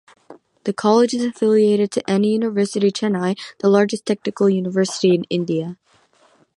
[0.63, 5.77] The College is affiliated to Anna University, Chennai, the largest technical university in India.